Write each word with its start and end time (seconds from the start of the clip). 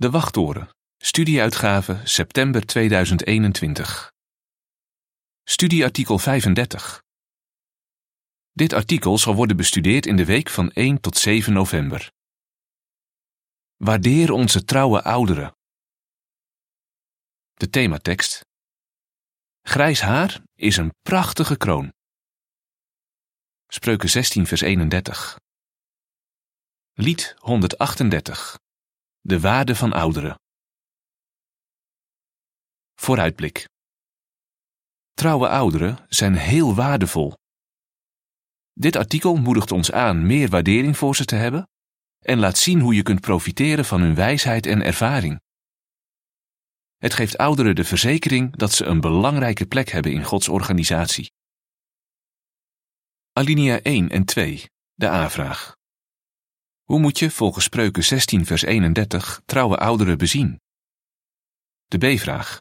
De 0.00 0.10
Wachttoren, 0.10 0.68
studieuitgave 0.96 2.00
september 2.04 2.66
2021. 2.66 4.12
Studieartikel 5.44 6.18
35. 6.18 7.02
Dit 8.52 8.72
artikel 8.72 9.18
zal 9.18 9.34
worden 9.34 9.56
bestudeerd 9.56 10.06
in 10.06 10.16
de 10.16 10.24
week 10.24 10.48
van 10.48 10.70
1 10.70 11.00
tot 11.00 11.16
7 11.16 11.52
november. 11.52 12.12
Waardeer 13.76 14.32
onze 14.32 14.64
trouwe 14.64 15.02
ouderen. 15.02 15.56
De 17.54 17.70
thematekst. 17.70 18.40
Grijs 19.62 20.00
haar 20.00 20.42
is 20.54 20.76
een 20.76 20.94
prachtige 21.02 21.56
kroon. 21.56 21.92
Spreuken 23.66 24.08
16 24.08 24.46
vers 24.46 24.60
31. 24.60 25.38
Lied 26.92 27.34
138. 27.38 28.58
De 29.28 29.40
waarde 29.40 29.74
van 29.74 29.92
ouderen. 29.92 30.40
Vooruitblik. 32.94 33.68
Trouwe 35.14 35.48
ouderen 35.48 36.06
zijn 36.08 36.34
heel 36.34 36.74
waardevol. 36.74 37.32
Dit 38.72 38.96
artikel 38.96 39.36
moedigt 39.36 39.72
ons 39.72 39.92
aan 39.92 40.26
meer 40.26 40.48
waardering 40.48 40.96
voor 40.96 41.16
ze 41.16 41.24
te 41.24 41.34
hebben 41.34 41.68
en 42.18 42.38
laat 42.38 42.58
zien 42.58 42.80
hoe 42.80 42.94
je 42.94 43.02
kunt 43.02 43.20
profiteren 43.20 43.84
van 43.84 44.00
hun 44.00 44.14
wijsheid 44.14 44.66
en 44.66 44.82
ervaring. 44.82 45.40
Het 46.96 47.14
geeft 47.14 47.38
ouderen 47.38 47.74
de 47.74 47.84
verzekering 47.84 48.56
dat 48.56 48.72
ze 48.72 48.84
een 48.84 49.00
belangrijke 49.00 49.66
plek 49.66 49.88
hebben 49.88 50.12
in 50.12 50.24
Gods 50.24 50.48
organisatie. 50.48 51.32
Alinea 53.32 53.80
1 53.80 54.08
en 54.08 54.24
2, 54.24 54.64
de 54.94 55.08
A-vraag. 55.08 55.77
Hoe 56.88 57.00
moet 57.00 57.18
je 57.18 57.30
volgens 57.30 57.64
Spreuken 57.64 58.04
16 58.04 58.46
vers 58.46 58.62
31 58.62 59.42
trouwe 59.44 59.76
ouderen 59.76 60.18
bezien? 60.18 60.60
De 61.84 61.98
B-vraag. 61.98 62.60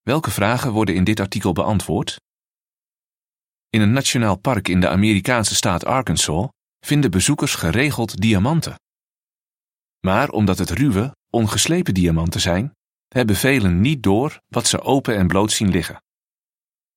Welke 0.00 0.30
vragen 0.30 0.72
worden 0.72 0.94
in 0.94 1.04
dit 1.04 1.20
artikel 1.20 1.52
beantwoord? 1.52 2.20
In 3.68 3.80
een 3.80 3.92
nationaal 3.92 4.36
park 4.36 4.68
in 4.68 4.80
de 4.80 4.88
Amerikaanse 4.88 5.54
staat 5.54 5.84
Arkansas 5.84 6.48
vinden 6.80 7.10
bezoekers 7.10 7.54
geregeld 7.54 8.20
diamanten. 8.20 8.74
Maar 10.00 10.30
omdat 10.30 10.58
het 10.58 10.70
ruwe, 10.70 11.16
ongeslepen 11.28 11.94
diamanten 11.94 12.40
zijn, 12.40 12.76
hebben 13.08 13.36
velen 13.36 13.80
niet 13.80 14.02
door 14.02 14.40
wat 14.48 14.66
ze 14.66 14.80
open 14.80 15.16
en 15.16 15.26
bloot 15.26 15.52
zien 15.52 15.70
liggen. 15.70 16.02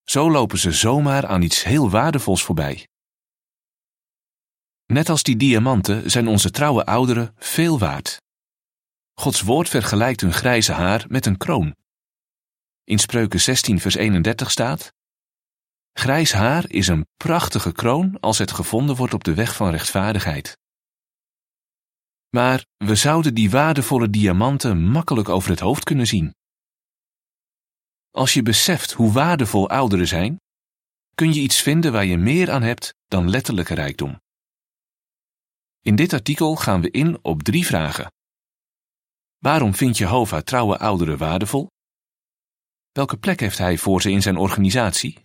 Zo 0.03 0.31
lopen 0.31 0.57
ze 0.57 0.71
zomaar 0.71 1.25
aan 1.25 1.41
iets 1.41 1.63
heel 1.63 1.89
waardevols 1.89 2.43
voorbij. 2.43 2.87
Net 4.85 5.09
als 5.09 5.23
die 5.23 5.35
diamanten 5.35 6.11
zijn 6.11 6.27
onze 6.27 6.51
trouwe 6.51 6.85
ouderen 6.85 7.35
veel 7.37 7.79
waard. 7.79 8.21
Gods 9.13 9.41
woord 9.41 9.69
vergelijkt 9.69 10.21
hun 10.21 10.33
grijze 10.33 10.71
haar 10.71 11.05
met 11.07 11.25
een 11.25 11.37
kroon. 11.37 11.75
In 12.83 12.99
Spreuken 12.99 13.41
16 13.41 13.79
vers 13.79 13.95
31 13.95 14.51
staat: 14.51 14.93
Grijs 15.93 16.31
haar 16.31 16.69
is 16.69 16.87
een 16.87 17.07
prachtige 17.17 17.71
kroon 17.71 18.19
als 18.19 18.37
het 18.37 18.51
gevonden 18.51 18.95
wordt 18.95 19.13
op 19.13 19.23
de 19.23 19.33
weg 19.33 19.55
van 19.55 19.69
rechtvaardigheid. 19.69 20.57
Maar 22.29 22.65
we 22.77 22.95
zouden 22.95 23.33
die 23.33 23.49
waardevolle 23.49 24.09
diamanten 24.09 24.83
makkelijk 24.83 25.29
over 25.29 25.49
het 25.49 25.59
hoofd 25.59 25.83
kunnen 25.83 26.07
zien. 26.07 26.35
Als 28.11 28.33
je 28.33 28.41
beseft 28.41 28.91
hoe 28.91 29.11
waardevol 29.11 29.69
ouderen 29.69 30.07
zijn, 30.07 30.41
kun 31.15 31.33
je 31.33 31.41
iets 31.41 31.61
vinden 31.61 31.91
waar 31.91 32.05
je 32.05 32.17
meer 32.17 32.51
aan 32.51 32.61
hebt 32.61 32.93
dan 33.07 33.29
letterlijke 33.29 33.73
rijkdom. 33.73 34.21
In 35.83 35.95
dit 35.95 36.13
artikel 36.13 36.55
gaan 36.55 36.81
we 36.81 36.91
in 36.91 37.23
op 37.23 37.43
drie 37.43 37.65
vragen. 37.65 38.11
Waarom 39.37 39.75
vindt 39.75 39.97
Jehovah 39.97 40.41
trouwe 40.41 40.77
ouderen 40.77 41.17
waardevol? 41.17 41.67
Welke 42.91 43.17
plek 43.17 43.39
heeft 43.39 43.57
hij 43.57 43.77
voor 43.77 44.01
ze 44.01 44.11
in 44.11 44.21
zijn 44.21 44.37
organisatie? 44.37 45.19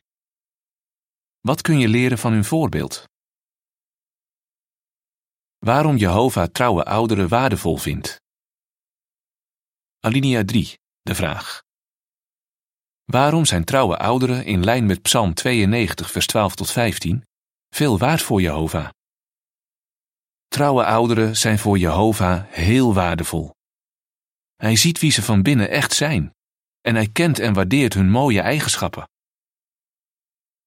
Wat 1.40 1.60
kun 1.60 1.78
je 1.78 1.88
leren 1.88 2.18
van 2.18 2.32
hun 2.32 2.44
voorbeeld? 2.44 3.04
Waarom 5.58 5.96
Jehovah 5.96 6.48
trouwe 6.48 6.84
ouderen 6.84 7.28
waardevol 7.28 7.76
vindt? 7.76 8.20
Alinea 10.00 10.44
3, 10.44 10.78
de 11.02 11.14
vraag. 11.14 11.62
Waarom 13.04 13.44
zijn 13.44 13.64
trouwe 13.64 13.98
ouderen 13.98 14.44
in 14.44 14.64
lijn 14.64 14.86
met 14.86 15.02
Psalm 15.02 15.34
92, 15.34 16.10
vers 16.10 16.26
12 16.26 16.54
tot 16.54 16.70
15 16.70 17.24
veel 17.70 17.98
waard 17.98 18.22
voor 18.22 18.40
Jehovah? 18.40 18.90
Trouwe 20.48 20.84
ouderen 20.84 21.36
zijn 21.36 21.58
voor 21.58 21.78
Jehovah 21.78 22.44
heel 22.48 22.94
waardevol. 22.94 23.54
Hij 24.56 24.76
ziet 24.76 24.98
wie 24.98 25.10
ze 25.10 25.22
van 25.22 25.42
binnen 25.42 25.70
echt 25.70 25.92
zijn 25.92 26.36
en 26.80 26.94
hij 26.94 27.08
kent 27.08 27.38
en 27.38 27.52
waardeert 27.54 27.94
hun 27.94 28.10
mooie 28.10 28.40
eigenschappen. 28.40 29.08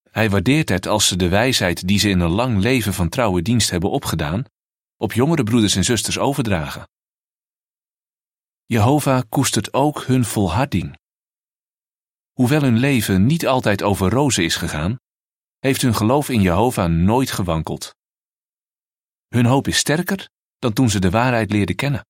Hij 0.09 0.29
waardeert 0.29 0.69
het 0.69 0.87
als 0.87 1.07
ze 1.07 1.15
de 1.15 1.29
wijsheid 1.29 1.87
die 1.87 1.99
ze 1.99 2.09
in 2.09 2.19
een 2.19 2.29
lang 2.29 2.59
leven 2.59 2.93
van 2.93 3.09
trouwe 3.09 3.41
dienst 3.41 3.69
hebben 3.69 3.89
opgedaan, 3.89 4.43
op 4.97 5.13
jongere 5.13 5.43
broeders 5.43 5.75
en 5.75 5.83
zusters 5.83 6.17
overdragen. 6.17 6.89
Jehovah 8.65 9.21
koestert 9.29 9.73
ook 9.73 10.03
hun 10.03 10.25
volharding. 10.25 10.97
Hoewel 12.31 12.61
hun 12.61 12.77
leven 12.77 13.25
niet 13.25 13.47
altijd 13.47 13.83
over 13.83 14.09
rozen 14.09 14.43
is 14.43 14.55
gegaan, 14.55 14.95
heeft 15.59 15.81
hun 15.81 15.95
geloof 15.95 16.29
in 16.29 16.41
Jehovah 16.41 16.89
nooit 16.89 17.31
gewankeld. 17.31 17.95
Hun 19.33 19.45
hoop 19.45 19.67
is 19.67 19.77
sterker 19.77 20.29
dan 20.59 20.73
toen 20.73 20.89
ze 20.89 20.99
de 20.99 21.09
waarheid 21.09 21.51
leerden 21.51 21.75
kennen. 21.75 22.05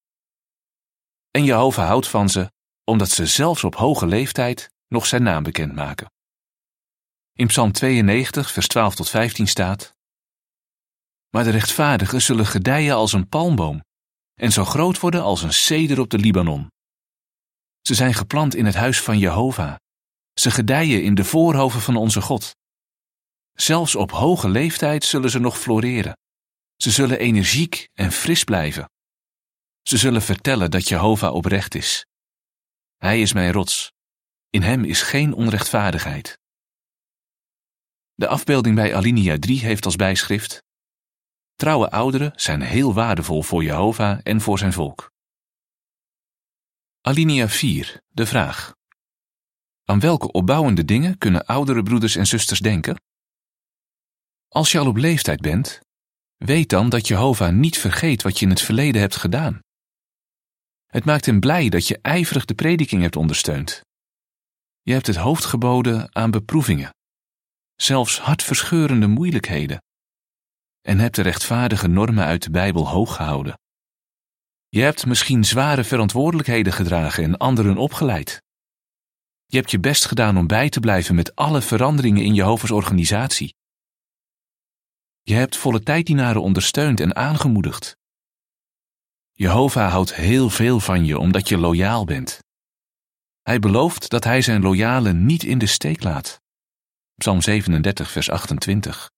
En 1.30 1.44
Jehovah 1.44 1.86
houdt 1.86 2.08
van 2.08 2.28
ze, 2.28 2.52
omdat 2.84 3.08
ze 3.08 3.26
zelfs 3.26 3.64
op 3.64 3.74
hoge 3.74 4.06
leeftijd 4.06 4.70
nog 4.88 5.06
zijn 5.06 5.22
naam 5.22 5.42
bekendmaken. 5.42 6.12
In 7.32 7.46
Psalm 7.46 7.72
92, 7.72 8.50
vers 8.50 8.66
12 8.66 8.94
tot 8.94 9.08
15 9.08 9.46
staat: 9.46 9.92
Maar 11.30 11.44
de 11.44 11.50
rechtvaardigen 11.50 12.22
zullen 12.22 12.46
gedijen 12.46 12.94
als 12.94 13.12
een 13.12 13.28
palmboom 13.28 13.84
en 14.34 14.52
zo 14.52 14.64
groot 14.64 15.00
worden 15.00 15.22
als 15.22 15.42
een 15.42 15.52
ceder 15.52 16.00
op 16.00 16.10
de 16.10 16.18
Libanon. 16.18 16.70
Ze 17.80 17.94
zijn 17.94 18.14
geplant 18.14 18.54
in 18.54 18.66
het 18.66 18.74
huis 18.74 19.00
van 19.02 19.18
Jehovah. 19.18 19.76
Ze 20.32 20.50
gedijen 20.50 21.02
in 21.02 21.14
de 21.14 21.24
voorhoven 21.24 21.80
van 21.80 21.96
onze 21.96 22.20
God. 22.20 22.56
Zelfs 23.52 23.94
op 23.94 24.10
hoge 24.10 24.48
leeftijd 24.48 25.04
zullen 25.04 25.30
ze 25.30 25.38
nog 25.38 25.58
floreren. 25.58 26.16
Ze 26.82 26.90
zullen 26.90 27.18
energiek 27.18 27.88
en 27.94 28.12
fris 28.12 28.44
blijven. 28.44 28.90
Ze 29.82 29.96
zullen 29.96 30.22
vertellen 30.22 30.70
dat 30.70 30.88
Jehovah 30.88 31.34
oprecht 31.34 31.74
is. 31.74 32.06
Hij 32.96 33.20
is 33.20 33.32
mijn 33.32 33.52
rots. 33.52 33.92
In 34.50 34.62
hem 34.62 34.84
is 34.84 35.02
geen 35.02 35.34
onrechtvaardigheid. 35.34 36.38
De 38.14 38.28
afbeelding 38.28 38.74
bij 38.74 38.94
Alinea 38.94 39.38
3 39.38 39.60
heeft 39.60 39.84
als 39.84 39.96
bijschrift: 39.96 40.62
Trouwe 41.54 41.90
ouderen 41.90 42.32
zijn 42.34 42.62
heel 42.62 42.94
waardevol 42.94 43.42
voor 43.42 43.64
Jehovah 43.64 44.20
en 44.22 44.40
voor 44.40 44.58
zijn 44.58 44.72
volk. 44.72 45.10
Alinea 47.00 47.48
4, 47.48 48.02
de 48.08 48.26
vraag. 48.26 48.74
Aan 49.84 50.00
welke 50.00 50.32
opbouwende 50.32 50.84
dingen 50.84 51.18
kunnen 51.18 51.44
oudere 51.46 51.82
broeders 51.82 52.16
en 52.16 52.26
zusters 52.26 52.60
denken? 52.60 53.00
Als 54.48 54.72
je 54.72 54.78
al 54.78 54.86
op 54.86 54.96
leeftijd 54.96 55.40
bent, 55.40 55.80
weet 56.44 56.68
dan 56.68 56.88
dat 56.88 57.06
Jehovah 57.08 57.52
niet 57.52 57.78
vergeet 57.78 58.22
wat 58.22 58.38
je 58.38 58.44
in 58.44 58.50
het 58.50 58.60
verleden 58.60 59.00
hebt 59.00 59.16
gedaan. 59.16 59.60
Het 60.86 61.04
maakt 61.04 61.26
hem 61.26 61.40
blij 61.40 61.68
dat 61.68 61.88
je 61.88 61.98
ijverig 62.02 62.44
de 62.44 62.54
prediking 62.54 63.02
hebt 63.02 63.16
ondersteund. 63.16 63.80
Je 64.82 64.92
hebt 64.92 65.06
het 65.06 65.16
hoofd 65.16 65.44
geboden 65.44 66.14
aan 66.14 66.30
beproevingen, 66.30 66.94
zelfs 67.74 68.18
hartverscheurende 68.18 69.06
moeilijkheden, 69.06 69.82
en 70.80 70.98
hebt 70.98 71.14
de 71.14 71.22
rechtvaardige 71.22 71.88
normen 71.88 72.24
uit 72.24 72.42
de 72.42 72.50
Bijbel 72.50 72.88
hoog 72.88 73.16
gehouden. 73.16 73.58
Je 74.68 74.80
hebt 74.80 75.06
misschien 75.06 75.44
zware 75.44 75.84
verantwoordelijkheden 75.84 76.72
gedragen 76.72 77.24
en 77.24 77.36
anderen 77.36 77.76
opgeleid. 77.76 78.42
Je 79.46 79.56
hebt 79.56 79.70
je 79.70 79.80
best 79.80 80.04
gedaan 80.04 80.36
om 80.36 80.46
bij 80.46 80.68
te 80.68 80.80
blijven 80.80 81.14
met 81.14 81.34
alle 81.34 81.60
veranderingen 81.60 82.24
in 82.24 82.34
Jehovah's 82.34 82.70
organisatie. 82.70 83.54
Je 85.22 85.34
hebt 85.34 85.56
volle 85.56 85.82
tijddienaren 85.82 86.42
ondersteund 86.42 87.00
en 87.00 87.16
aangemoedigd. 87.16 87.96
Jehovah 89.32 89.90
houdt 89.90 90.14
heel 90.14 90.50
veel 90.50 90.80
van 90.80 91.04
je 91.04 91.18
omdat 91.18 91.48
je 91.48 91.58
loyaal 91.58 92.04
bent. 92.04 92.38
Hij 93.42 93.58
belooft 93.58 94.10
dat 94.10 94.24
hij 94.24 94.42
zijn 94.42 94.62
loyalen 94.62 95.26
niet 95.26 95.42
in 95.42 95.58
de 95.58 95.66
steek 95.66 96.02
laat. 96.02 96.40
Psalm 97.14 97.40
37, 97.40 98.10
vers 98.10 98.30
28. 98.30 99.10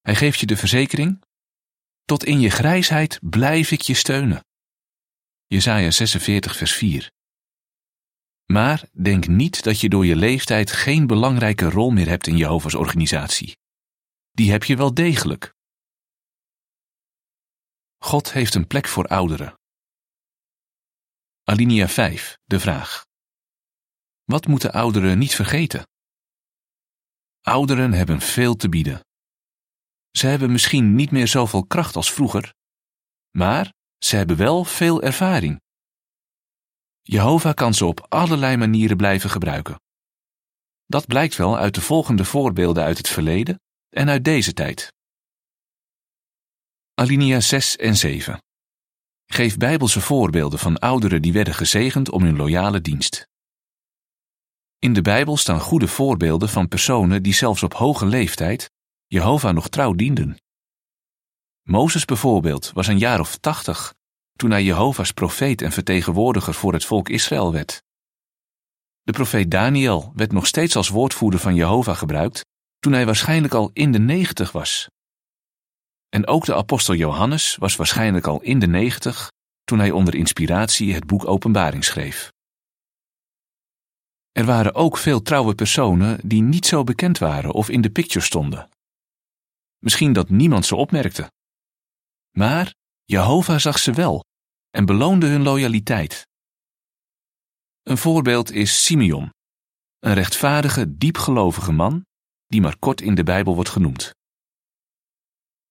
Hij 0.00 0.14
geeft 0.14 0.40
je 0.40 0.46
de 0.46 0.56
verzekering: 0.56 1.22
Tot 2.04 2.24
in 2.24 2.40
je 2.40 2.50
grijsheid 2.50 3.18
blijf 3.22 3.70
ik 3.70 3.80
je 3.80 3.94
steunen. 3.94 4.44
Jesaja 5.46 5.90
46, 5.90 6.56
vers 6.56 6.72
4. 6.72 7.10
Maar 8.44 8.88
denk 8.92 9.26
niet 9.26 9.62
dat 9.62 9.80
je 9.80 9.88
door 9.88 10.06
je 10.06 10.16
leeftijd 10.16 10.72
geen 10.72 11.06
belangrijke 11.06 11.70
rol 11.70 11.90
meer 11.90 12.08
hebt 12.08 12.26
in 12.26 12.36
Jehovah's 12.36 12.74
organisatie. 12.74 13.56
Die 14.34 14.50
heb 14.50 14.64
je 14.64 14.76
wel 14.76 14.94
degelijk. 14.94 15.54
God 17.98 18.32
heeft 18.32 18.54
een 18.54 18.66
plek 18.66 18.88
voor 18.88 19.06
ouderen. 19.06 19.58
Alinea 21.42 21.88
5, 21.88 22.38
de 22.44 22.60
vraag. 22.60 23.06
Wat 24.24 24.46
moeten 24.46 24.72
ouderen 24.72 25.18
niet 25.18 25.34
vergeten? 25.34 25.88
Ouderen 27.40 27.92
hebben 27.92 28.20
veel 28.20 28.54
te 28.54 28.68
bieden. 28.68 29.00
Ze 30.10 30.26
hebben 30.26 30.52
misschien 30.52 30.94
niet 30.94 31.10
meer 31.10 31.28
zoveel 31.28 31.66
kracht 31.66 31.96
als 31.96 32.12
vroeger, 32.12 32.54
maar 33.30 33.72
ze 33.98 34.16
hebben 34.16 34.36
wel 34.36 34.64
veel 34.64 35.02
ervaring. 35.02 35.60
Jehovah 37.02 37.54
kan 37.54 37.74
ze 37.74 37.84
op 37.84 38.06
allerlei 38.08 38.56
manieren 38.56 38.96
blijven 38.96 39.30
gebruiken. 39.30 39.80
Dat 40.86 41.06
blijkt 41.06 41.36
wel 41.36 41.58
uit 41.58 41.74
de 41.74 41.80
volgende 41.80 42.24
voorbeelden 42.24 42.84
uit 42.84 42.98
het 42.98 43.08
verleden 43.08 43.62
en 43.94 44.08
uit 44.08 44.24
deze 44.24 44.52
tijd. 44.52 44.92
Alinea 46.94 47.40
6 47.40 47.76
en 47.76 47.96
7. 47.96 48.42
Geef 49.26 49.56
bijbelse 49.56 50.00
voorbeelden 50.00 50.58
van 50.58 50.78
ouderen 50.78 51.22
die 51.22 51.32
werden 51.32 51.54
gezegend 51.54 52.10
om 52.10 52.22
hun 52.22 52.36
loyale 52.36 52.80
dienst. 52.80 53.26
In 54.78 54.92
de 54.92 55.02
Bijbel 55.02 55.36
staan 55.36 55.60
goede 55.60 55.88
voorbeelden 55.88 56.48
van 56.48 56.68
personen 56.68 57.22
die 57.22 57.34
zelfs 57.34 57.62
op 57.62 57.74
hoge 57.74 58.06
leeftijd 58.06 58.70
Jehovah 59.06 59.54
nog 59.54 59.68
trouw 59.68 59.92
dienden. 59.92 60.36
Mozes 61.62 62.04
bijvoorbeeld 62.04 62.70
was 62.72 62.86
een 62.86 62.98
jaar 62.98 63.20
of 63.20 63.36
tachtig 63.36 63.94
toen 64.36 64.50
hij 64.50 64.62
Jehovah's 64.62 65.12
profeet 65.12 65.62
en 65.62 65.72
vertegenwoordiger 65.72 66.54
voor 66.54 66.72
het 66.72 66.84
volk 66.84 67.08
Israël 67.08 67.52
werd. 67.52 67.82
De 69.02 69.12
profeet 69.12 69.50
Daniel 69.50 70.12
werd 70.14 70.32
nog 70.32 70.46
steeds 70.46 70.76
als 70.76 70.88
woordvoerder 70.88 71.40
van 71.40 71.54
Jehovah 71.54 71.96
gebruikt 71.96 72.44
toen 72.84 72.92
hij 72.92 73.06
waarschijnlijk 73.06 73.54
al 73.54 73.70
in 73.72 73.92
de 73.92 73.98
negentig 73.98 74.52
was. 74.52 74.88
En 76.08 76.26
ook 76.26 76.44
de 76.44 76.54
apostel 76.54 76.94
Johannes 76.94 77.56
was 77.56 77.76
waarschijnlijk 77.76 78.26
al 78.26 78.40
in 78.40 78.58
de 78.58 78.66
negentig 78.66 79.32
toen 79.62 79.78
hij 79.78 79.90
onder 79.90 80.14
inspiratie 80.14 80.94
het 80.94 81.06
boek 81.06 81.26
Openbaring 81.26 81.84
schreef. 81.84 82.32
Er 84.32 84.44
waren 84.44 84.74
ook 84.74 84.96
veel 84.96 85.22
trouwe 85.22 85.54
personen 85.54 86.28
die 86.28 86.42
niet 86.42 86.66
zo 86.66 86.84
bekend 86.84 87.18
waren 87.18 87.52
of 87.52 87.68
in 87.68 87.80
de 87.80 87.90
picture 87.90 88.24
stonden. 88.24 88.68
Misschien 89.78 90.12
dat 90.12 90.30
niemand 90.30 90.66
ze 90.66 90.76
opmerkte. 90.76 91.30
Maar 92.30 92.74
Jehovah 93.04 93.58
zag 93.58 93.78
ze 93.78 93.92
wel 93.92 94.24
en 94.70 94.84
beloonde 94.84 95.26
hun 95.26 95.42
loyaliteit. 95.42 96.26
Een 97.82 97.98
voorbeeld 97.98 98.50
is 98.50 98.84
Simeon, 98.84 99.32
een 99.98 100.14
rechtvaardige, 100.14 100.96
diepgelovige 100.96 101.72
man 101.72 102.04
die 102.46 102.60
maar 102.60 102.78
kort 102.78 103.00
in 103.00 103.14
de 103.14 103.22
Bijbel 103.22 103.54
wordt 103.54 103.70
genoemd. 103.70 104.14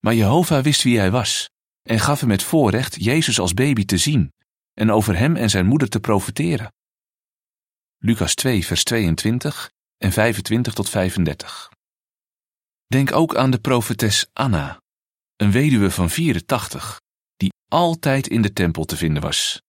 Maar 0.00 0.14
Jehovah 0.14 0.62
wist 0.62 0.82
wie 0.82 0.98
hij 0.98 1.10
was 1.10 1.48
en 1.82 2.00
gaf 2.00 2.20
hem 2.20 2.30
het 2.30 2.42
voorrecht 2.42 3.04
Jezus 3.04 3.38
als 3.38 3.54
baby 3.54 3.84
te 3.84 3.98
zien 3.98 4.32
en 4.72 4.90
over 4.90 5.16
hem 5.16 5.36
en 5.36 5.50
zijn 5.50 5.66
moeder 5.66 5.88
te 5.88 6.00
profeteren. 6.00 6.72
Lucas 7.98 8.34
2, 8.34 8.66
vers 8.66 8.84
22 8.84 9.70
en 9.96 10.12
25 10.12 10.74
tot 10.74 10.88
35. 10.88 11.70
Denk 12.86 13.12
ook 13.12 13.36
aan 13.36 13.50
de 13.50 13.58
profetes 13.58 14.26
Anna, 14.32 14.80
een 15.36 15.50
weduwe 15.50 15.90
van 15.90 16.10
84, 16.10 17.00
die 17.36 17.52
altijd 17.68 18.26
in 18.26 18.42
de 18.42 18.52
tempel 18.52 18.84
te 18.84 18.96
vinden 18.96 19.22
was. 19.22 19.62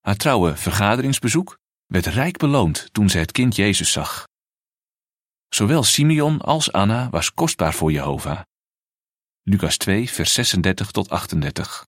Haar 0.00 0.16
trouwe 0.16 0.56
vergaderingsbezoek 0.56 1.58
werd 1.86 2.06
rijk 2.06 2.36
beloond 2.36 2.88
toen 2.92 3.08
ze 3.08 3.18
het 3.18 3.32
kind 3.32 3.56
Jezus 3.56 3.92
zag. 3.92 4.26
Zowel 5.54 5.82
Simeon 5.82 6.40
als 6.40 6.72
Anna 6.72 7.10
was 7.10 7.34
kostbaar 7.34 7.74
voor 7.74 7.92
Jehovah. 7.92 8.40
Lucas 9.42 9.76
2, 9.76 10.10
vers 10.10 10.32
36 10.32 10.90
tot 10.90 11.08
38. 11.08 11.86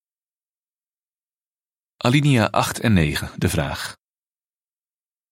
Alinea 1.96 2.46
8 2.46 2.80
en 2.80 2.92
9, 2.92 3.30
de 3.36 3.48
vraag. 3.48 3.96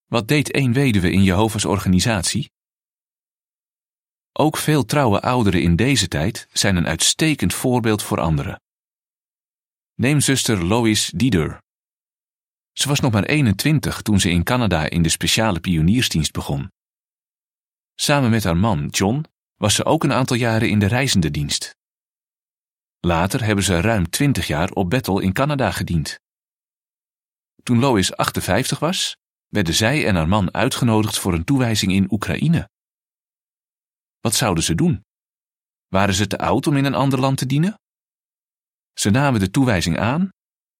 Wat 0.07 0.29
deed 0.29 0.51
één 0.51 0.73
weduwe 0.73 1.11
in 1.11 1.23
Jehovah's 1.23 1.65
organisatie? 1.65 2.51
Ook 4.33 4.57
veel 4.57 4.85
trouwe 4.85 5.21
ouderen 5.21 5.63
in 5.63 5.77
deze 5.77 6.09
tijd 6.09 6.49
zijn 6.53 6.77
een 6.77 6.87
uitstekend 6.87 7.55
voorbeeld 7.55 8.03
voor 8.03 8.21
anderen. 8.21 8.61
Neem 9.95 10.21
zuster 10.21 10.65
Lois 10.65 11.13
Dieder. 11.17 11.63
Ze 12.73 12.89
was 12.89 13.01
nog 13.01 13.13
maar 13.13 13.25
21 13.25 14.03
toen 14.03 14.21
ze 14.21 14.31
in 14.31 14.45
Canada 14.45 14.91
in 14.91 15.03
de 15.03 15.09
speciale 15.09 15.61
pioniersdienst 15.61 16.33
begon. 16.33 16.71
Samen 17.95 18.31
met 18.31 18.45
haar 18.45 18.57
man, 18.57 18.87
John, 18.87 19.25
was 19.57 19.75
ze 19.75 19.85
ook 19.85 20.05
een 20.05 20.13
aantal 20.13 20.37
jaren 20.37 20.69
in 20.71 20.79
de 20.79 20.87
reizende 20.87 21.31
dienst. 21.31 21.77
Later 23.01 23.45
hebben 23.45 23.65
ze 23.65 23.81
ruim 23.81 24.11
20 24.11 24.47
jaar 24.47 24.71
op 24.71 24.91
Bethel 24.91 25.21
in 25.21 25.33
Canada 25.33 25.71
gediend. 25.71 26.21
Toen 27.63 27.79
Lois 27.79 28.17
58 28.17 28.79
was, 28.79 29.17
werden 29.49 29.75
zij 29.75 30.07
en 30.07 30.15
haar 30.15 30.29
man 30.29 30.55
uitgenodigd 30.55 31.19
voor 31.19 31.33
een 31.33 31.45
toewijzing 31.45 31.93
in 31.93 32.13
Oekraïne. 32.13 32.69
Wat 34.21 34.35
zouden 34.35 34.65
ze 34.65 34.75
doen? 34.75 35.05
Waren 35.89 36.15
ze 36.15 36.27
te 36.27 36.39
oud 36.39 36.67
om 36.67 36.77
in 36.77 36.85
een 36.85 36.95
ander 36.95 37.19
land 37.19 37.39
te 37.39 37.47
dienen? 37.47 37.79
Ze 38.93 39.11
namen 39.11 39.41
de 39.41 39.51
toewijzing 39.51 39.99
aan 39.99 40.31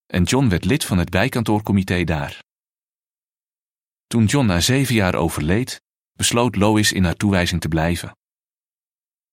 en 0.07 0.23
John 0.23 0.49
werd 0.49 0.65
lid 0.65 0.85
van 0.85 0.99
het 0.99 1.11
bijkantoorcomité 1.11 2.05
daar. 2.05 2.43
Toen 4.07 4.25
John 4.25 4.47
na 4.47 4.61
zeven 4.61 4.95
jaar 4.95 5.15
overleed, 5.15 5.82
besloot 6.13 6.57
Lois 6.57 6.93
in 6.93 7.05
haar 7.05 7.17
toewijzing 7.17 7.61
te 7.61 7.69
blijven. 7.69 8.17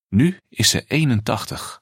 Nu 0.08 0.38
is 0.48 0.70
ze 0.70 0.84
81, 0.86 1.80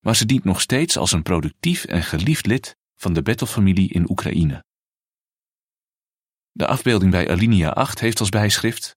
maar 0.00 0.16
ze 0.16 0.26
dient 0.26 0.44
nog 0.44 0.60
steeds 0.60 0.96
als 0.96 1.12
een 1.12 1.22
productief 1.22 1.84
en 1.84 2.02
geliefd 2.02 2.46
lid 2.46 2.76
van 2.94 3.12
de 3.12 3.22
Bettelfamilie 3.22 3.88
in 3.92 4.10
Oekraïne. 4.10 4.64
De 6.50 6.66
afbeelding 6.66 7.10
bij 7.10 7.30
Alinea 7.30 7.70
8 7.70 8.00
heeft 8.00 8.20
als 8.20 8.28
bijschrift: 8.28 8.96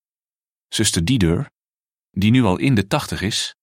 Zuster 0.67 1.05
Dieder, 1.05 1.51
die 2.11 2.31
nu 2.31 2.43
al 2.43 2.57
in 2.57 2.75
de 2.75 2.87
tachtig 2.87 3.21
is, 3.21 3.55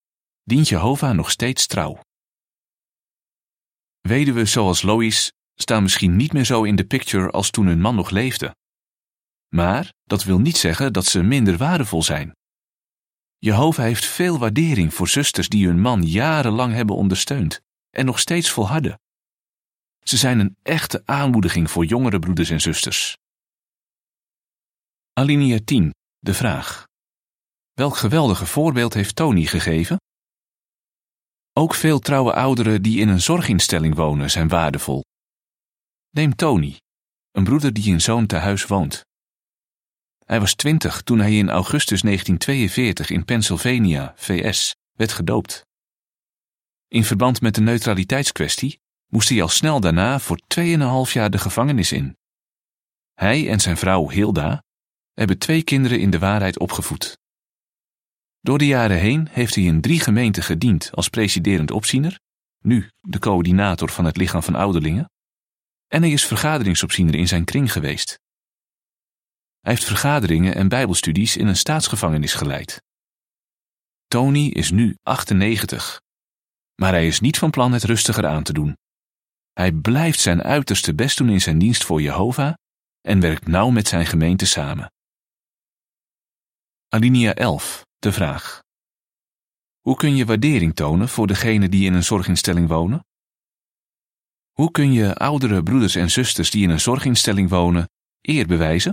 dient 0.42 0.68
Jehovah 0.68 1.14
nog 1.14 1.30
steeds 1.30 1.66
trouw. 1.66 2.00
Weduwen 4.00 4.48
zoals 4.48 4.82
Lois 4.82 5.32
staan 5.54 5.82
misschien 5.82 6.16
niet 6.16 6.32
meer 6.32 6.44
zo 6.44 6.64
in 6.64 6.76
de 6.76 6.84
picture 6.84 7.30
als 7.30 7.50
toen 7.50 7.66
hun 7.66 7.80
man 7.80 7.94
nog 7.94 8.10
leefde. 8.10 8.56
Maar 9.54 9.92
dat 10.04 10.24
wil 10.24 10.38
niet 10.38 10.56
zeggen 10.56 10.92
dat 10.92 11.06
ze 11.06 11.22
minder 11.22 11.56
waardevol 11.56 12.02
zijn. 12.02 12.32
Jehovah 13.38 13.84
heeft 13.84 14.04
veel 14.04 14.38
waardering 14.38 14.94
voor 14.94 15.08
zusters 15.08 15.48
die 15.48 15.66
hun 15.66 15.80
man 15.80 16.02
jarenlang 16.02 16.72
hebben 16.72 16.96
ondersteund 16.96 17.60
en 17.90 18.04
nog 18.04 18.18
steeds 18.18 18.50
volharden. 18.50 19.00
Ze 20.04 20.16
zijn 20.16 20.38
een 20.38 20.56
echte 20.62 21.02
aanmoediging 21.04 21.70
voor 21.70 21.84
jongere 21.84 22.18
broeders 22.18 22.50
en 22.50 22.60
zusters. 22.60 23.16
Alinea 25.12 25.58
10. 25.64 25.94
De 26.18 26.34
vraag. 26.34 26.86
Welk 27.72 27.96
geweldige 27.96 28.46
voorbeeld 28.46 28.94
heeft 28.94 29.16
Tony 29.16 29.44
gegeven? 29.44 29.96
Ook 31.52 31.74
veel 31.74 31.98
trouwe 31.98 32.32
ouderen 32.32 32.82
die 32.82 33.00
in 33.00 33.08
een 33.08 33.20
zorginstelling 33.20 33.94
wonen 33.94 34.30
zijn 34.30 34.48
waardevol. 34.48 35.02
Neem 36.10 36.36
Tony, 36.36 36.76
een 37.30 37.44
broeder 37.44 37.72
die 37.72 37.92
in 37.92 38.00
zo'n 38.00 38.26
tehuis 38.26 38.66
woont. 38.66 39.02
Hij 40.24 40.40
was 40.40 40.54
twintig 40.54 41.02
toen 41.02 41.18
hij 41.18 41.36
in 41.36 41.50
augustus 41.50 42.02
1942 42.02 43.10
in 43.10 43.24
Pennsylvania, 43.24 44.12
VS, 44.16 44.74
werd 44.92 45.12
gedoopt. 45.12 45.66
In 46.88 47.04
verband 47.04 47.40
met 47.40 47.54
de 47.54 47.60
neutraliteitskwestie 47.60 48.80
moest 49.06 49.28
hij 49.28 49.42
al 49.42 49.48
snel 49.48 49.80
daarna 49.80 50.18
voor 50.18 50.40
2,5 50.58 51.12
jaar 51.12 51.30
de 51.30 51.38
gevangenis 51.38 51.92
in. 51.92 52.16
Hij 53.14 53.48
en 53.50 53.60
zijn 53.60 53.76
vrouw 53.76 54.08
Hilda 54.10 54.62
hebben 55.12 55.38
twee 55.38 55.62
kinderen 55.62 56.00
in 56.00 56.10
de 56.10 56.18
waarheid 56.18 56.58
opgevoed. 56.58 57.18
Door 58.40 58.58
de 58.58 58.66
jaren 58.66 58.98
heen 58.98 59.28
heeft 59.30 59.54
hij 59.54 59.64
in 59.64 59.80
drie 59.80 60.00
gemeenten 60.00 60.42
gediend 60.42 60.90
als 60.92 61.08
presiderend 61.08 61.70
opziener, 61.70 62.20
nu 62.58 62.90
de 63.00 63.18
coördinator 63.18 63.90
van 63.90 64.04
het 64.04 64.16
lichaam 64.16 64.42
van 64.42 64.54
ouderlingen, 64.54 65.10
en 65.88 66.02
hij 66.02 66.10
is 66.10 66.26
vergaderingsopziener 66.26 67.14
in 67.14 67.28
zijn 67.28 67.44
kring 67.44 67.72
geweest. 67.72 68.20
Hij 69.62 69.72
heeft 69.72 69.84
vergaderingen 69.84 70.54
en 70.54 70.68
bijbelstudies 70.68 71.36
in 71.36 71.46
een 71.46 71.56
staatsgevangenis 71.56 72.34
geleid. 72.34 72.82
Tony 74.08 74.46
is 74.48 74.70
nu 74.70 74.96
98, 75.02 76.00
maar 76.74 76.92
hij 76.92 77.06
is 77.06 77.20
niet 77.20 77.38
van 77.38 77.50
plan 77.50 77.72
het 77.72 77.84
rustiger 77.84 78.26
aan 78.26 78.42
te 78.42 78.52
doen. 78.52 78.76
Hij 79.52 79.72
blijft 79.72 80.20
zijn 80.20 80.42
uiterste 80.42 80.94
best 80.94 81.18
doen 81.18 81.28
in 81.28 81.40
zijn 81.40 81.58
dienst 81.58 81.84
voor 81.84 82.02
Jehovah 82.02 82.54
en 83.00 83.20
werkt 83.20 83.46
nauw 83.46 83.70
met 83.70 83.88
zijn 83.88 84.06
gemeente 84.06 84.46
samen. 84.46 84.92
Alinea 86.88 87.34
11, 87.34 87.86
de 87.98 88.12
vraag. 88.12 88.62
Hoe 89.80 89.96
kun 89.96 90.16
je 90.16 90.24
waardering 90.24 90.74
tonen 90.74 91.08
voor 91.08 91.26
degenen 91.26 91.70
die 91.70 91.86
in 91.86 91.94
een 91.94 92.04
zorginstelling 92.04 92.68
wonen? 92.68 93.04
Hoe 94.52 94.70
kun 94.70 94.92
je 94.92 95.14
oudere 95.14 95.62
broeders 95.62 95.94
en 95.94 96.10
zusters 96.10 96.50
die 96.50 96.62
in 96.62 96.70
een 96.70 96.80
zorginstelling 96.80 97.48
wonen 97.48 97.88
eer 98.20 98.46
bewijzen? 98.46 98.92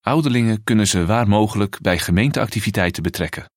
Ouderlingen 0.00 0.64
kunnen 0.64 0.86
ze 0.86 1.06
waar 1.06 1.28
mogelijk 1.28 1.80
bij 1.80 1.98
gemeenteactiviteiten 1.98 3.02
betrekken. 3.02 3.50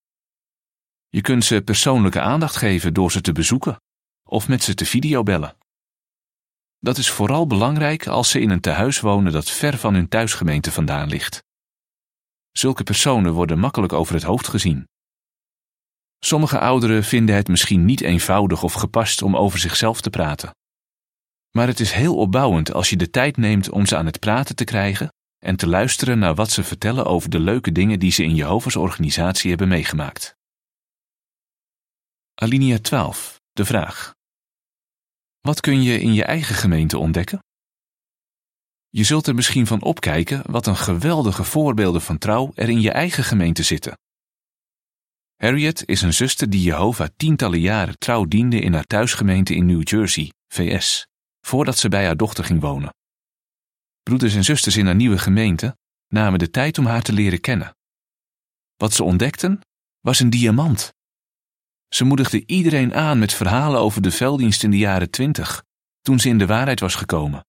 Je 1.09 1.21
kunt 1.21 1.45
ze 1.45 1.61
persoonlijke 1.61 2.21
aandacht 2.21 2.55
geven 2.55 2.93
door 2.93 3.11
ze 3.11 3.21
te 3.21 3.31
bezoeken 3.31 3.81
of 4.23 4.47
met 4.47 4.63
ze 4.63 4.73
te 4.73 4.85
videobellen. 4.85 5.57
Dat 6.79 6.97
is 6.97 7.09
vooral 7.09 7.47
belangrijk 7.47 8.07
als 8.07 8.29
ze 8.29 8.39
in 8.39 8.49
een 8.49 8.61
tehuis 8.61 8.99
wonen 8.99 9.31
dat 9.31 9.49
ver 9.49 9.77
van 9.77 9.93
hun 9.93 10.07
thuisgemeente 10.07 10.71
vandaan 10.71 11.09
ligt. 11.09 11.43
Zulke 12.51 12.83
personen 12.83 13.33
worden 13.33 13.59
makkelijk 13.59 13.93
over 13.93 14.13
het 14.13 14.23
hoofd 14.23 14.47
gezien. 14.47 14.87
Sommige 16.19 16.59
ouderen 16.59 17.03
vinden 17.03 17.35
het 17.35 17.47
misschien 17.47 17.85
niet 17.85 18.01
eenvoudig 18.01 18.63
of 18.63 18.73
gepast 18.73 19.21
om 19.21 19.35
over 19.37 19.59
zichzelf 19.59 20.01
te 20.01 20.09
praten. 20.09 20.55
Maar 21.51 21.67
het 21.67 21.79
is 21.79 21.91
heel 21.91 22.15
opbouwend 22.15 22.73
als 22.73 22.89
je 22.89 22.97
de 22.97 23.09
tijd 23.09 23.37
neemt 23.37 23.69
om 23.69 23.85
ze 23.85 23.97
aan 23.97 24.05
het 24.05 24.19
praten 24.19 24.55
te 24.55 24.63
krijgen 24.63 25.13
en 25.43 25.55
te 25.55 25.67
luisteren 25.67 26.19
naar 26.19 26.35
wat 26.35 26.51
ze 26.51 26.63
vertellen 26.63 27.05
over 27.05 27.29
de 27.29 27.39
leuke 27.39 27.71
dingen 27.71 27.99
die 27.99 28.11
ze 28.11 28.23
in 28.23 28.35
Jehovah's 28.35 28.75
organisatie 28.75 29.49
hebben 29.49 29.67
meegemaakt. 29.67 30.35
Alinea 32.33 32.79
12. 32.79 33.41
De 33.51 33.65
vraag. 33.65 34.15
Wat 35.41 35.59
kun 35.59 35.81
je 35.81 35.99
in 35.99 36.13
je 36.13 36.23
eigen 36.23 36.55
gemeente 36.55 36.97
ontdekken? 36.97 37.39
Je 38.89 39.03
zult 39.03 39.27
er 39.27 39.35
misschien 39.35 39.67
van 39.67 39.81
opkijken 39.81 40.51
wat 40.51 40.67
een 40.67 40.77
geweldige 40.77 41.43
voorbeelden 41.43 42.01
van 42.01 42.17
trouw 42.17 42.51
er 42.55 42.69
in 42.69 42.81
je 42.81 42.91
eigen 42.91 43.23
gemeente 43.23 43.63
zitten. 43.63 43.97
Harriet 45.35 45.83
is 45.85 46.01
een 46.01 46.13
zuster 46.13 46.49
die 46.49 46.61
Jehovah 46.61 47.07
tientallen 47.17 47.59
jaren 47.59 47.97
trouw 47.97 48.25
diende 48.25 48.59
in 48.59 48.73
haar 48.73 48.85
thuisgemeente 48.85 49.55
in 49.55 49.65
New 49.65 49.87
Jersey, 49.87 50.31
VS, 50.47 51.07
voordat 51.41 51.77
ze 51.77 51.89
bij 51.89 52.05
haar 52.05 52.17
dochter 52.17 52.43
ging 52.43 52.61
wonen. 52.61 52.93
Broeders 54.03 54.35
en 54.35 54.43
zusters 54.43 54.77
in 54.77 54.85
haar 54.85 54.95
nieuwe 54.95 55.17
gemeente 55.17 55.77
namen 56.07 56.39
de 56.39 56.49
tijd 56.49 56.77
om 56.77 56.85
haar 56.85 57.01
te 57.01 57.13
leren 57.13 57.41
kennen. 57.41 57.75
Wat 58.75 58.93
ze 58.93 59.03
ontdekten 59.03 59.61
was 59.99 60.19
een 60.19 60.29
diamant. 60.29 60.93
Ze 61.87 62.03
moedigde 62.03 62.45
iedereen 62.45 62.93
aan 62.93 63.19
met 63.19 63.33
verhalen 63.33 63.79
over 63.79 64.01
de 64.01 64.11
velddienst 64.11 64.63
in 64.63 64.71
de 64.71 64.77
jaren 64.77 65.09
twintig, 65.09 65.63
toen 66.01 66.19
ze 66.19 66.29
in 66.29 66.37
de 66.37 66.45
waarheid 66.45 66.79
was 66.79 66.95
gekomen. 66.95 67.45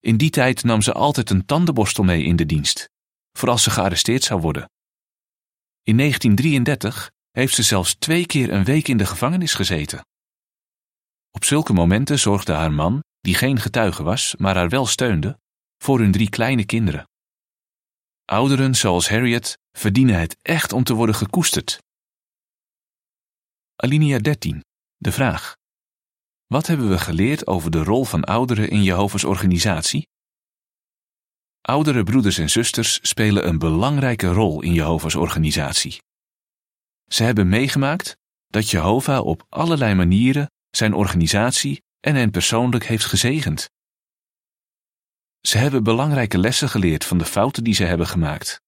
In 0.00 0.16
die 0.16 0.30
tijd 0.30 0.64
nam 0.64 0.82
ze 0.82 0.92
altijd 0.92 1.30
een 1.30 1.44
tandenborstel 1.44 2.04
mee 2.04 2.24
in 2.24 2.36
de 2.36 2.46
dienst, 2.46 2.88
voor 3.32 3.48
als 3.48 3.62
ze 3.62 3.70
gearresteerd 3.70 4.22
zou 4.22 4.40
worden. 4.40 4.70
In 5.82 5.96
1933 5.96 7.10
heeft 7.30 7.54
ze 7.54 7.62
zelfs 7.62 7.94
twee 7.94 8.26
keer 8.26 8.52
een 8.52 8.64
week 8.64 8.88
in 8.88 8.96
de 8.96 9.06
gevangenis 9.06 9.54
gezeten. 9.54 10.06
Op 11.30 11.44
zulke 11.44 11.72
momenten 11.72 12.18
zorgde 12.18 12.52
haar 12.52 12.72
man, 12.72 13.02
die 13.22 13.34
geen 13.34 13.60
getuige 13.60 14.02
was, 14.02 14.34
maar 14.36 14.54
haar 14.54 14.68
wel 14.68 14.86
steunde, 14.86 15.38
voor 15.78 15.98
hun 15.98 16.12
drie 16.12 16.28
kleine 16.28 16.64
kinderen. 16.64 17.08
Ouderen 18.24 18.74
zoals 18.74 19.08
Harriet 19.08 19.58
verdienen 19.72 20.20
het 20.20 20.36
echt 20.42 20.72
om 20.72 20.84
te 20.84 20.94
worden 20.94 21.14
gekoesterd. 21.14 21.78
Alinea 23.76 24.18
13. 24.18 24.64
De 24.96 25.12
vraag. 25.12 25.56
Wat 26.46 26.66
hebben 26.66 26.88
we 26.88 26.98
geleerd 26.98 27.46
over 27.46 27.70
de 27.70 27.84
rol 27.84 28.04
van 28.04 28.24
ouderen 28.24 28.70
in 28.70 28.82
Jehovah's 28.82 29.24
organisatie? 29.24 30.08
Oudere 31.60 32.02
broeders 32.02 32.38
en 32.38 32.50
zusters 32.50 32.98
spelen 33.02 33.46
een 33.46 33.58
belangrijke 33.58 34.26
rol 34.26 34.62
in 34.62 34.72
Jehovah's 34.72 35.14
organisatie. 35.14 36.02
Ze 37.06 37.22
hebben 37.22 37.48
meegemaakt 37.48 38.16
dat 38.46 38.70
Jehovah 38.70 39.26
op 39.26 39.46
allerlei 39.48 39.94
manieren 39.94 40.50
zijn 40.70 40.94
organisatie 40.94 41.82
en 42.02 42.14
hen 42.14 42.30
persoonlijk 42.30 42.84
heeft 42.84 43.04
gezegend. 43.04 43.70
Ze 45.40 45.58
hebben 45.58 45.82
belangrijke 45.82 46.38
lessen 46.38 46.68
geleerd 46.68 47.04
van 47.04 47.18
de 47.18 47.24
fouten 47.24 47.64
die 47.64 47.74
ze 47.74 47.84
hebben 47.84 48.06
gemaakt. 48.06 48.60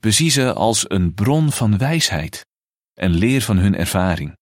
Bezie 0.00 0.30
ze 0.30 0.52
als 0.52 0.90
een 0.90 1.14
bron 1.14 1.52
van 1.52 1.78
wijsheid 1.78 2.46
en 2.92 3.10
leer 3.10 3.42
van 3.42 3.56
hun 3.56 3.74
ervaring. 3.74 4.36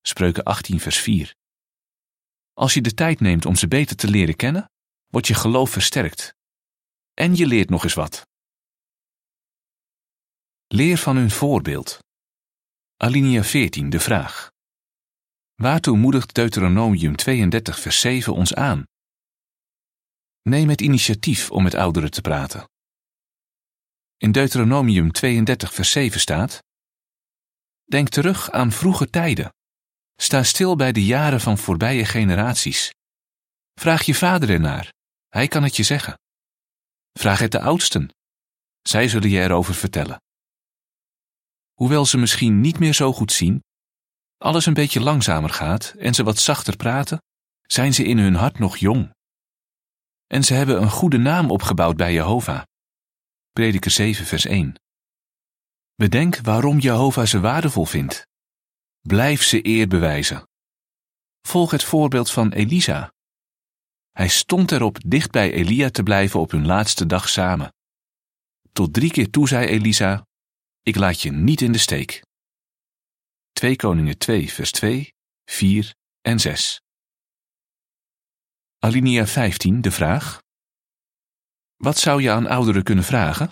Spreuken 0.00 0.44
18, 0.44 0.80
vers 0.80 0.98
4. 0.98 1.34
Als 2.52 2.74
je 2.74 2.80
de 2.80 2.94
tijd 2.94 3.20
neemt 3.20 3.46
om 3.46 3.54
ze 3.54 3.68
beter 3.68 3.96
te 3.96 4.08
leren 4.08 4.36
kennen, 4.36 4.70
wordt 5.06 5.26
je 5.26 5.34
geloof 5.34 5.70
versterkt. 5.70 6.34
En 7.14 7.36
je 7.36 7.46
leert 7.46 7.70
nog 7.70 7.84
eens 7.84 7.94
wat. 7.94 8.26
Leer 10.66 10.98
van 10.98 11.16
hun 11.16 11.30
voorbeeld. 11.30 11.98
Alinea 12.96 13.42
14, 13.42 13.90
de 13.90 14.00
vraag. 14.00 14.53
Waartoe 15.54 15.96
moedigt 15.96 16.34
Deuteronomium 16.34 17.16
32, 17.16 17.80
vers 17.80 18.00
7 18.00 18.34
ons 18.34 18.54
aan? 18.54 18.86
Neem 20.42 20.68
het 20.68 20.80
initiatief 20.80 21.50
om 21.50 21.62
met 21.62 21.74
ouderen 21.74 22.10
te 22.10 22.20
praten. 22.20 22.68
In 24.16 24.32
Deuteronomium 24.32 25.12
32, 25.12 25.74
vers 25.74 25.90
7 25.90 26.20
staat: 26.20 26.62
Denk 27.84 28.08
terug 28.08 28.50
aan 28.50 28.72
vroege 28.72 29.10
tijden. 29.10 29.54
Sta 30.16 30.42
stil 30.42 30.76
bij 30.76 30.92
de 30.92 31.04
jaren 31.04 31.40
van 31.40 31.58
voorbije 31.58 32.04
generaties. 32.04 32.90
Vraag 33.74 34.02
je 34.02 34.14
vader 34.14 34.50
ernaar, 34.50 34.92
hij 35.28 35.48
kan 35.48 35.62
het 35.62 35.76
je 35.76 35.82
zeggen. 35.82 36.18
Vraag 37.12 37.38
het 37.38 37.52
de 37.52 37.60
oudsten, 37.60 38.08
zij 38.82 39.08
zullen 39.08 39.30
je 39.30 39.40
erover 39.40 39.74
vertellen. 39.74 40.22
Hoewel 41.72 42.06
ze 42.06 42.18
misschien 42.18 42.60
niet 42.60 42.78
meer 42.78 42.94
zo 42.94 43.12
goed 43.12 43.32
zien, 43.32 43.62
alles 44.38 44.66
een 44.66 44.74
beetje 44.74 45.00
langzamer 45.00 45.50
gaat 45.50 45.94
en 45.98 46.14
ze 46.14 46.22
wat 46.24 46.38
zachter 46.38 46.76
praten, 46.76 47.22
zijn 47.62 47.94
ze 47.94 48.04
in 48.04 48.18
hun 48.18 48.34
hart 48.34 48.58
nog 48.58 48.76
jong. 48.76 49.14
En 50.26 50.44
ze 50.44 50.54
hebben 50.54 50.82
een 50.82 50.90
goede 50.90 51.18
naam 51.18 51.50
opgebouwd 51.50 51.96
bij 51.96 52.12
Jehovah. 52.12 52.62
Prediker 53.52 53.90
7, 53.90 54.26
vers 54.26 54.44
1. 54.44 54.74
Bedenk 55.94 56.36
waarom 56.36 56.78
Jehovah 56.78 57.26
ze 57.26 57.40
waardevol 57.40 57.84
vindt. 57.84 58.26
Blijf 59.00 59.42
ze 59.42 59.66
eer 59.66 59.88
bewijzen. 59.88 60.48
Volg 61.42 61.70
het 61.70 61.84
voorbeeld 61.84 62.30
van 62.30 62.52
Elisa. 62.52 63.12
Hij 64.10 64.28
stond 64.28 64.72
erop 64.72 64.98
dicht 65.06 65.30
bij 65.30 65.52
Elia 65.52 65.90
te 65.90 66.02
blijven 66.02 66.40
op 66.40 66.50
hun 66.50 66.66
laatste 66.66 67.06
dag 67.06 67.28
samen. 67.28 67.74
Tot 68.72 68.92
drie 68.92 69.10
keer 69.10 69.30
toe 69.30 69.48
zei 69.48 69.66
Elisa: 69.66 70.26
Ik 70.82 70.96
laat 70.96 71.20
je 71.20 71.32
niet 71.32 71.60
in 71.60 71.72
de 71.72 71.78
steek. 71.78 72.23
2 73.54 73.76
Koningen 73.76 74.18
2, 74.18 74.52
vers 74.52 74.72
2, 74.72 75.14
4 75.44 75.94
en 76.20 76.40
6. 76.40 76.80
Alinea 78.78 79.26
15, 79.26 79.80
de 79.80 79.90
vraag. 79.90 80.42
Wat 81.76 81.98
zou 81.98 82.22
je 82.22 82.30
aan 82.30 82.46
ouderen 82.46 82.82
kunnen 82.82 83.04
vragen? 83.04 83.48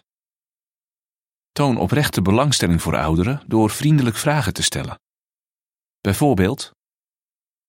Toon 1.53 1.77
oprechte 1.77 2.23
belangstelling 2.23 2.83
voor 2.83 2.97
ouderen 2.97 3.43
door 3.47 3.71
vriendelijk 3.71 4.17
vragen 4.17 4.53
te 4.53 4.63
stellen. 4.63 5.01
Bijvoorbeeld: 6.01 6.71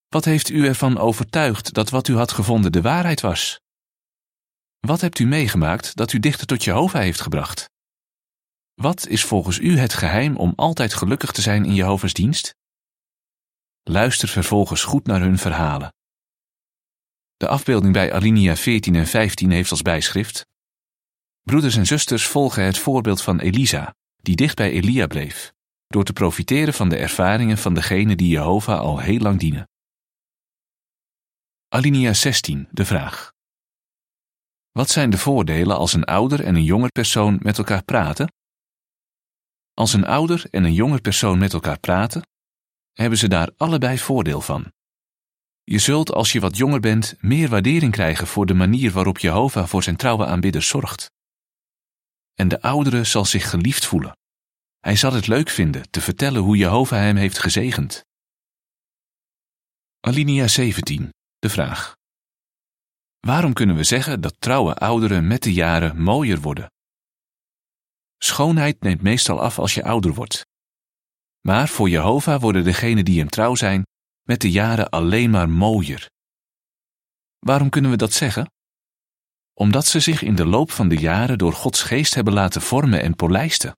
Wat 0.07 0.25
heeft 0.25 0.49
u 0.49 0.67
ervan 0.67 0.97
overtuigd 0.97 1.73
dat 1.73 1.89
wat 1.89 2.07
u 2.07 2.15
had 2.15 2.31
gevonden 2.31 2.71
de 2.71 2.81
waarheid 2.81 3.21
was? 3.21 3.59
Wat 4.79 5.01
hebt 5.01 5.19
u 5.19 5.25
meegemaakt 5.25 5.95
dat 5.95 6.13
u 6.13 6.19
dichter 6.19 6.47
tot 6.47 6.63
Jehovah 6.63 7.01
heeft 7.01 7.21
gebracht? 7.21 7.72
Wat 8.73 9.07
is 9.07 9.23
volgens 9.23 9.59
u 9.59 9.77
het 9.77 9.93
geheim 9.93 10.37
om 10.37 10.53
altijd 10.55 10.93
gelukkig 10.93 11.31
te 11.31 11.41
zijn 11.41 11.65
in 11.65 11.73
Jehovah's 11.73 12.13
dienst? 12.13 12.55
Luister 13.83 14.27
vervolgens 14.27 14.83
goed 14.83 15.05
naar 15.05 15.21
hun 15.21 15.37
verhalen. 15.37 15.93
De 17.37 17.47
afbeelding 17.47 17.93
bij 17.93 18.13
Alinea 18.13 18.55
14 18.55 18.95
en 18.95 19.07
15 19.07 19.51
heeft 19.51 19.71
als 19.71 19.81
bijschrift: 19.81 20.45
Broeders 21.41 21.75
en 21.75 21.85
zusters 21.85 22.27
volgen 22.27 22.63
het 22.63 22.77
voorbeeld 22.77 23.21
van 23.21 23.39
Elisa, 23.39 23.95
die 24.15 24.35
dicht 24.35 24.55
bij 24.55 24.71
Elia 24.71 25.07
bleef, 25.07 25.53
door 25.87 26.03
te 26.03 26.13
profiteren 26.13 26.73
van 26.73 26.89
de 26.89 26.97
ervaringen 26.97 27.57
van 27.57 27.73
degene 27.73 28.15
die 28.15 28.29
Jehovah 28.29 28.79
al 28.79 28.99
heel 28.99 29.19
lang 29.19 29.39
dienen. 29.39 29.69
Alinea 31.67 32.13
16, 32.13 32.67
de 32.71 32.85
vraag. 32.85 33.31
Wat 34.71 34.89
zijn 34.89 35.09
de 35.09 35.17
voordelen 35.17 35.77
als 35.77 35.93
een 35.93 36.03
ouder 36.03 36.43
en 36.43 36.55
een 36.55 36.63
jonger 36.63 36.91
persoon 36.91 37.39
met 37.41 37.57
elkaar 37.57 37.83
praten? 37.83 38.27
Als 39.73 39.93
een 39.93 40.05
ouder 40.05 40.45
en 40.51 40.63
een 40.63 40.73
jonger 40.73 41.01
persoon 41.01 41.37
met 41.37 41.53
elkaar 41.53 41.79
praten, 41.79 42.27
hebben 42.93 43.17
ze 43.17 43.27
daar 43.27 43.49
allebei 43.57 43.97
voordeel 43.97 44.41
van. 44.41 44.71
Je 45.63 45.79
zult 45.79 46.11
als 46.11 46.31
je 46.31 46.39
wat 46.39 46.57
jonger 46.57 46.79
bent 46.79 47.15
meer 47.19 47.49
waardering 47.49 47.91
krijgen 47.91 48.27
voor 48.27 48.45
de 48.45 48.53
manier 48.53 48.91
waarop 48.91 49.17
Jehovah 49.17 49.67
voor 49.67 49.83
zijn 49.83 49.95
trouwe 49.95 50.25
aanbidders 50.25 50.67
zorgt. 50.67 51.11
En 52.33 52.47
de 52.47 52.61
oudere 52.61 53.03
zal 53.03 53.25
zich 53.25 53.49
geliefd 53.49 53.85
voelen. 53.85 54.17
Hij 54.79 54.95
zal 54.95 55.13
het 55.13 55.27
leuk 55.27 55.49
vinden 55.49 55.89
te 55.89 56.01
vertellen 56.01 56.41
hoe 56.41 56.57
Jehovah 56.57 56.99
hem 56.99 57.15
heeft 57.15 57.39
gezegend. 57.39 58.05
Alinea 59.99 60.47
17. 60.47 61.09
De 61.39 61.49
vraag. 61.49 61.95
Waarom 63.19 63.53
kunnen 63.53 63.75
we 63.75 63.83
zeggen 63.83 64.21
dat 64.21 64.35
trouwe 64.39 64.75
ouderen 64.75 65.27
met 65.27 65.43
de 65.43 65.53
jaren 65.53 66.01
mooier 66.01 66.41
worden? 66.41 66.72
Schoonheid 68.23 68.81
neemt 68.81 69.01
meestal 69.01 69.41
af 69.41 69.59
als 69.59 69.73
je 69.73 69.83
ouder 69.83 70.13
wordt. 70.13 70.45
Maar 71.41 71.67
voor 71.67 71.89
Jehovah 71.89 72.41
worden 72.41 72.63
degenen 72.63 73.05
die 73.05 73.19
hem 73.19 73.29
trouw 73.29 73.55
zijn 73.55 73.83
met 74.27 74.41
de 74.41 74.51
jaren 74.51 74.89
alleen 74.89 75.29
maar 75.29 75.49
mooier. 75.49 76.09
Waarom 77.39 77.69
kunnen 77.69 77.91
we 77.91 77.97
dat 77.97 78.13
zeggen? 78.13 78.51
Omdat 79.53 79.85
ze 79.85 79.99
zich 79.99 80.21
in 80.21 80.35
de 80.35 80.45
loop 80.45 80.71
van 80.71 80.87
de 80.87 80.97
jaren 80.97 81.37
door 81.37 81.53
Gods 81.53 81.81
geest 81.81 82.13
hebben 82.13 82.33
laten 82.33 82.61
vormen 82.61 83.01
en 83.01 83.15
polijsten. 83.15 83.77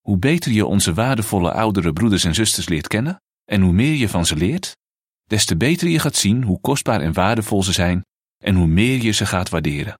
Hoe 0.00 0.18
beter 0.18 0.52
je 0.52 0.66
onze 0.66 0.94
waardevolle 0.94 1.52
oudere 1.52 1.92
broeders 1.92 2.24
en 2.24 2.34
zusters 2.34 2.68
leert 2.68 2.88
kennen 2.88 3.22
en 3.44 3.60
hoe 3.60 3.72
meer 3.72 3.94
je 3.94 4.08
van 4.08 4.26
ze 4.26 4.36
leert, 4.36 4.76
des 5.24 5.44
te 5.44 5.56
beter 5.56 5.88
je 5.88 5.98
gaat 5.98 6.16
zien 6.16 6.42
hoe 6.42 6.60
kostbaar 6.60 7.00
en 7.00 7.12
waardevol 7.12 7.62
ze 7.62 7.72
zijn 7.72 8.04
en 8.44 8.54
hoe 8.54 8.66
meer 8.66 9.02
je 9.02 9.12
ze 9.12 9.26
gaat 9.26 9.48
waarderen. 9.48 9.98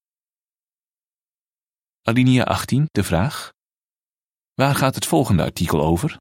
Alinea 2.03 2.45
18, 2.45 2.87
de 2.91 3.05
vraag. 3.05 3.53
Waar 4.55 4.75
gaat 4.75 4.95
het 4.95 5.07
volgende 5.07 5.43
artikel 5.43 5.81
over? 5.83 6.17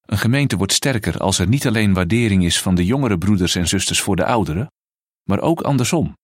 Een 0.00 0.18
gemeente 0.18 0.56
wordt 0.56 0.72
sterker 0.72 1.18
als 1.18 1.38
er 1.38 1.48
niet 1.48 1.66
alleen 1.66 1.94
waardering 1.94 2.44
is 2.44 2.62
van 2.62 2.74
de 2.74 2.84
jongere 2.84 3.18
broeders 3.18 3.54
en 3.54 3.68
zusters 3.68 4.00
voor 4.00 4.16
de 4.16 4.24
ouderen, 4.24 4.66
maar 5.22 5.40
ook 5.40 5.60
andersom. 5.60 6.14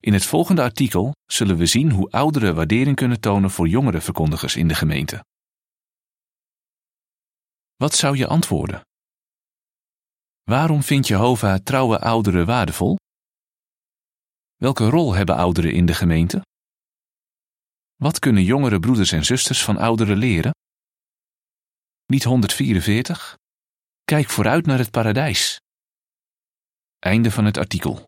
In 0.00 0.12
het 0.12 0.24
volgende 0.24 0.62
artikel 0.62 1.12
zullen 1.24 1.56
we 1.56 1.66
zien 1.66 1.90
hoe 1.90 2.10
ouderen 2.10 2.54
waardering 2.54 2.96
kunnen 2.96 3.20
tonen 3.20 3.50
voor 3.50 3.68
jongere 3.68 4.00
verkondigers 4.00 4.56
in 4.56 4.68
de 4.68 4.74
gemeente. 4.74 5.24
Wat 7.76 7.94
zou 7.94 8.16
je 8.16 8.26
antwoorden? 8.26 8.80
Waarom 10.42 10.82
vindt 10.82 11.06
Jehovah 11.06 11.58
trouwe 11.58 11.98
ouderen 11.98 12.46
waardevol? 12.46 12.96
Welke 14.54 14.88
rol 14.88 15.14
hebben 15.14 15.36
ouderen 15.36 15.72
in 15.72 15.86
de 15.86 15.94
gemeente? 15.94 16.42
Wat 17.96 18.18
kunnen 18.18 18.42
jongere 18.42 18.78
broeders 18.78 19.12
en 19.12 19.24
zusters 19.24 19.64
van 19.64 19.76
ouderen 19.76 20.16
leren? 20.16 20.54
Niet 22.06 22.24
144? 22.24 23.36
Kijk 24.04 24.28
vooruit 24.28 24.66
naar 24.66 24.78
het 24.78 24.90
paradijs. 24.90 25.60
Einde 26.98 27.30
van 27.30 27.44
het 27.44 27.56
artikel. 27.56 28.04